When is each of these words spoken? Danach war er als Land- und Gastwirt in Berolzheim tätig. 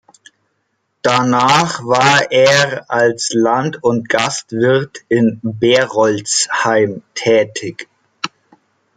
Danach 1.03 1.85
war 1.85 2.31
er 2.31 2.89
als 2.89 3.29
Land- 3.33 3.83
und 3.83 4.09
Gastwirt 4.09 4.97
in 5.09 5.39
Berolzheim 5.43 7.03
tätig. 7.13 7.87